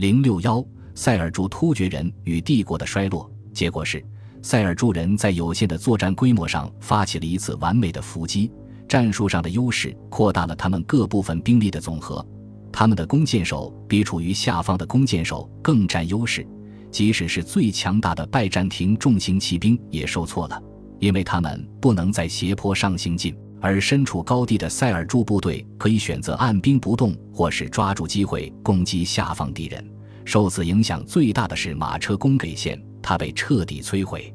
[0.00, 3.30] 零六幺，塞尔柱突厥人与帝国的衰落。
[3.52, 4.02] 结果是，
[4.40, 8.50] 塞尔柱人在有限的作战规模上发起了一次完美的伏击，
[8.88, 12.26] 战术上的优势扩大了他们各部分兵力的总和。
[12.72, 16.46] 他们的弓箭手比处于下方的弓箭手更占优势，
[16.90, 20.58] 即使是最强大的拜占庭重型骑兵也受挫了，
[20.98, 29.84] 因为他们不能在斜坡上行进，而身处高地的塞尔柱部队可以选择按兵不动，或是抓住机会攻击下方敌人。
[30.24, 34.32] 受此影响最大的是马车供给线，它被彻底摧毁。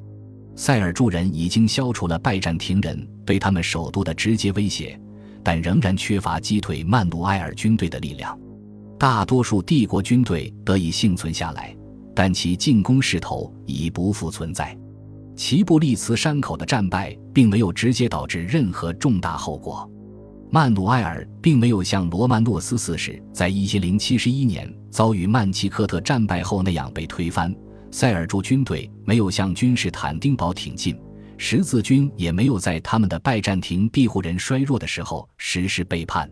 [0.55, 4.99] 塞尔柱人已经消除了拜占庭人对他们首都的直接威胁。
[5.43, 8.35] 但仍然缺乏击退曼努埃尔军队的力量，
[8.97, 11.77] 大多数帝国军队得以幸存下来，
[12.15, 14.75] 但其进攻势头已不复存在。
[15.35, 19.89] 齐布利茨山口的战败并没有直接导致任何重大后果，
[20.49, 27.53] 曼努埃尔并没有像罗曼诺斯四世在一千零七十一年遭遇曼奇科特战败后那样被推翻，
[27.91, 30.97] 塞尔柱军队没有向君士坦丁堡挺进。
[31.37, 36.31] 十字军也没有在他们的拜占庭庇护人衰弱的时候实施背叛，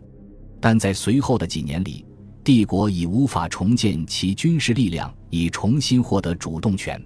[0.62, 2.06] 但在随后的几年里，
[2.42, 6.98] 帝国已无法重建其军事力量，以重新获得主动权。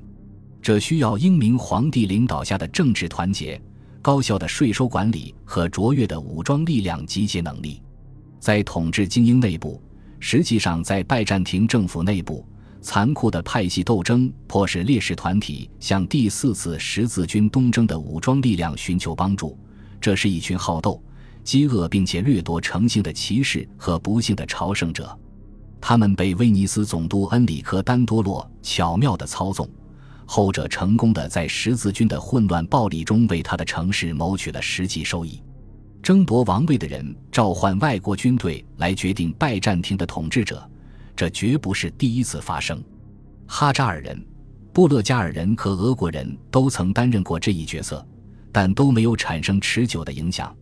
[0.61, 3.61] 这需要英明皇帝领导下的政治团结、
[4.03, 7.83] 高效的税收管理和卓越的武装力量集结能力。
[8.39, 9.83] 在统治精英内部，
[10.21, 12.47] 实际上在拜占庭政府内部。
[12.81, 19.59] 残酷的派系斗争迫使烈士团体向第四次十字军东征的武装力量寻求帮助。
[20.01, 21.03] 这是一群好斗、
[21.43, 25.19] 饥饿并且掠夺成性的骑士和不幸的朝圣者。
[25.81, 29.69] 他们被威尼斯总督恩里克·丹多洛巧妙地操纵，
[30.31, 35.43] 后者成功的在十字军的混乱暴力中为他的城市谋取了实际收益。
[36.03, 40.63] 争夺王位的人召唤外国军队来决定拜占庭的统治者。
[41.17, 42.85] 这绝不是第一次发生，
[43.47, 44.23] 哈扎尔人、
[44.71, 48.07] 布勒加尔人和俄国人都曾担任过这一角色，
[48.53, 50.55] 但都没有产生持久的影响，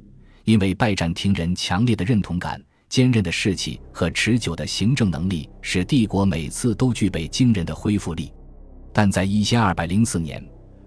[0.44, 8.32] 因为拜占庭人强烈的认同感、坚韧的士气和持久的行政能力使帝国每次都具备惊人的恢复力。
[8.98, 10.42] 但在一千二百零四年，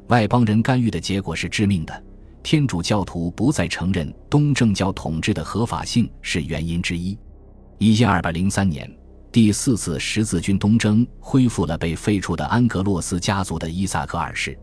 [0.08, 2.04] 外邦人干预的结果是致命的，
[2.42, 7.16] 天主教徒不再承认东正教统治的合法性是原因之一。
[7.78, 8.92] 一千二百零三年。
[9.32, 14.58] 第四次十字军东征恢复了被废除的安格洛斯家族的伊萨克二世，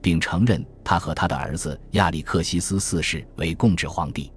[0.00, 4.30] 并承认他和他的儿子亚历克西斯四世为共治皇帝。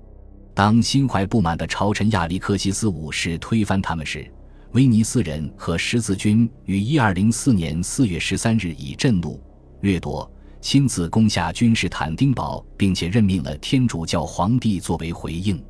[0.55, 4.27] 当心怀不满的朝臣亚历克西斯五世推翻他们时，
[4.75, 9.41] 威尼斯人和十字军于一二零四年四月十三日以震怒、
[9.79, 15.63] 掠夺亲自攻下君士坦丁堡，并且任命了天主教皇帝作为回应。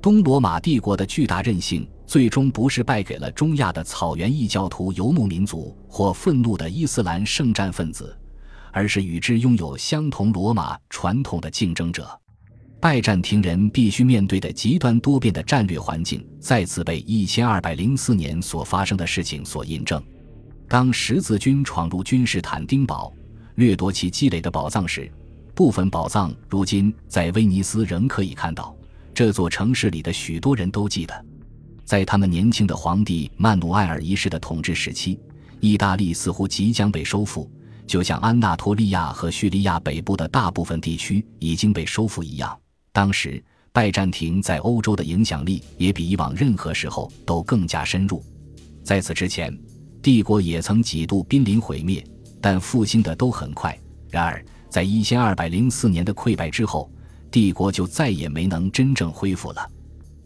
[0.00, 1.86] 东罗马帝国的巨大韧性。
[2.06, 8.18] 最终不是败给了中亚的草原异教徒游牧民族或愤怒的伊斯兰圣战分子，
[8.72, 12.18] 而是与之拥有相同罗马传统的竞争者。
[12.80, 20.00] 拜占庭人必须面对的极端多变的战略环境，再次被一千二百零四年所发生的事情所印证。
[20.68, 23.12] 当十字军闯入君士坦丁堡，
[23.56, 25.10] 掠夺其积累的宝藏时，
[25.56, 28.72] 部分宝藏如今在威尼斯仍可以看到。
[29.12, 31.26] 这座城市里的许多人都记得。
[31.84, 35.18] 在他们年轻的皇帝曼努埃尔一世的统治时期，
[35.58, 37.50] 意大利似乎即将被收复，
[37.88, 42.56] 就像安纳托利亚和叙利亚北部的大部分地区已经被收复一样。
[42.98, 43.40] 当时，
[43.72, 48.20] 拜占庭在欧洲的影响力也比以往任何时候都更加深入。
[48.82, 49.56] 在此之前，
[50.02, 52.04] 帝国也曾几度濒临毁灭，
[52.40, 53.78] 但复兴的都很快。
[54.10, 56.90] 然而，在一千二百零四年的溃败之后，
[57.30, 59.64] 帝国就再也没能真正恢复了。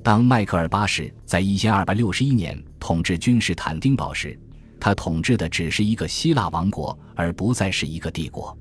[0.02, 4.34] 当迈克尔八世在一千二百六十一年统治君士坦丁堡时，
[4.80, 8.56] 他统治的只是一个希腊王国，而不再是一个帝国。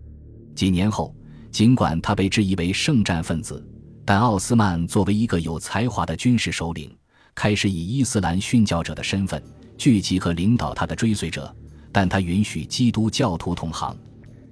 [0.53, 1.15] 几年后，
[1.49, 3.65] 尽管他被质疑为圣战分子，
[4.03, 6.93] 但奥斯曼作为一个有才华的军事首领，
[7.35, 9.41] 开始以伊斯兰殉教者的身份
[9.77, 11.53] 聚集和领导他的追随者。
[11.93, 13.93] 但他允许基督教徒同行。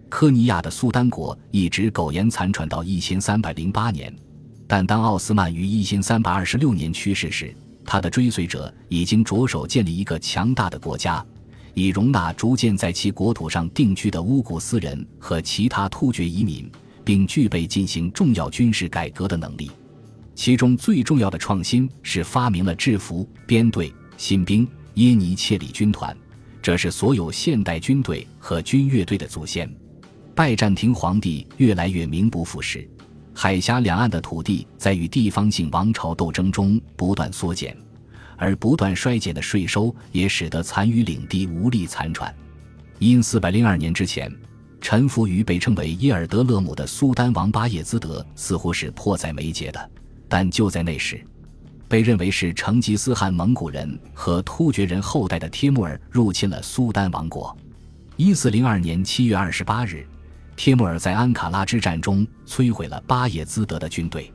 [0.10, 4.13] 科尼亚的苏丹国一直苟延残喘到一千三百零八年。
[4.68, 7.56] 但当奥斯曼于一千三百二十六年去世时，
[7.86, 11.25] 他的追随者已经着手建立一个强大的国家，
[11.74, 16.69] 以容纳逐渐在其国土上定居的乌古斯人和其他突厥移民，
[17.09, 19.71] 并具备进行重要军事改革的能力。
[20.35, 24.61] 其中最重要的创新是发明了制服、编队、新兵、
[24.94, 26.15] 耶尼切里军团，
[26.61, 29.67] 这是所有现代军队和军乐队的祖先。
[30.35, 32.88] 拜占庭皇帝越来越名不副实。
[33.33, 37.75] 海峡两岸的土地在与地方性王朝斗争中不断缩减，
[38.38, 42.31] 而不断衰减的税收也使得残余领地无力残喘。
[43.00, 44.31] 因四百零二年之前，
[44.81, 49.90] 臣服于被称为耶尔德勒姆的苏丹王巴叶兹德似乎是迫在眉睫的。
[50.28, 51.24] 但就在那时，
[51.88, 57.56] 被认为是成吉思汗蒙古人和突厥人后代的帖木儿入侵了苏丹王国。
[58.16, 60.06] 一四零二年七月二十八日，
[60.56, 64.31] 帖木儿在安卡拉之战中摧毁了巴叶兹德的军队，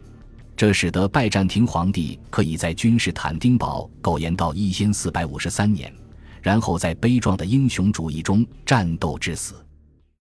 [0.56, 5.93] 这使得拜占庭皇帝可以在君士坦丁堡苟延到一千四百五十三年，
[6.43, 9.55] 然后在悲壮的英雄主义中战斗至死。